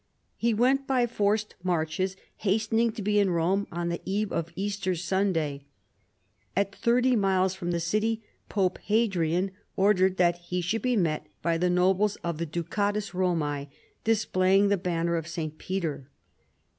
He 0.35 0.51
went 0.51 0.87
by 0.87 1.05
forced 1.05 1.53
marches, 1.61 2.15
hastening 2.37 2.91
to 2.93 3.03
be 3.03 3.19
in 3.19 3.29
Rome 3.29 3.67
on 3.71 3.89
the 3.89 4.01
eve 4.03 4.31
of 4.31 4.51
Easter 4.55 4.95
Sunday. 4.95 5.65
At 6.55 6.73
thirty 6.75 7.15
miles 7.15 7.53
from 7.53 7.69
the 7.69 7.79
city. 7.79 8.23
Pope 8.49 8.79
Hadrian 8.79 9.51
ordered 9.75 10.17
that 10.17 10.37
he 10.39 10.59
should 10.59 10.81
be 10.81 10.95
met 10.97 11.27
by 11.43 11.59
the 11.59 11.69
nobles 11.69 12.15
of 12.23 12.39
the 12.39 12.47
Ducatus 12.47 13.11
Rornae, 13.13 13.67
displaying 14.03 14.69
the 14.69 14.75
banner 14.77 15.17
of 15.17 15.27
St. 15.27 15.59
Peter. 15.59 16.09